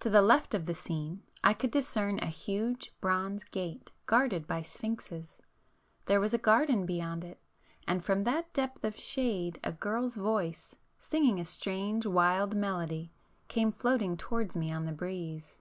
To 0.00 0.10
the 0.10 0.22
left 0.22 0.54
of 0.54 0.66
the 0.66 0.74
scene 0.74 1.22
I 1.44 1.54
could 1.54 1.70
discern 1.70 2.18
a 2.18 2.26
huge 2.26 2.92
bronze 3.00 3.44
gate 3.44 3.92
guarded 4.06 4.48
by 4.48 4.62
sphinxes; 4.62 5.40
there 6.06 6.18
was 6.18 6.34
a 6.34 6.36
garden 6.38 6.84
beyond 6.84 7.22
it, 7.22 7.38
and 7.86 8.04
from 8.04 8.24
that 8.24 8.52
depth 8.52 8.82
of 8.82 8.98
shade 8.98 9.60
a 9.62 9.70
girl's 9.70 10.16
voice, 10.16 10.74
singing 10.98 11.38
a 11.38 11.44
strange 11.44 12.04
wild 12.04 12.56
melody, 12.56 13.12
came 13.46 13.70
floating 13.70 14.16
towards 14.16 14.56
me 14.56 14.72
on 14.72 14.84
the 14.84 14.90
breeze. 14.90 15.60